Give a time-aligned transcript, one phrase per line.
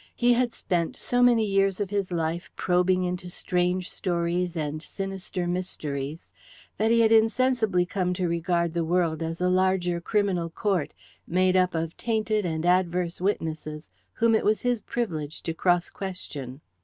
[0.15, 5.45] He had spent so many years of his life probing into strange stories and sinister
[5.45, 6.31] mysteries
[6.77, 10.95] that he had insensibly come to regard the world as a larger criminal court,
[11.27, 16.61] made up of tainted and adverse witnesses, whom it was his privilege to cross question.